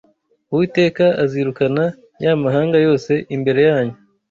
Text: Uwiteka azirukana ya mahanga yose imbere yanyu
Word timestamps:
Uwiteka 0.51 1.05
azirukana 1.23 1.85
ya 2.23 2.33
mahanga 2.43 2.77
yose 2.85 3.11
imbere 3.35 3.61
yanyu 3.69 3.97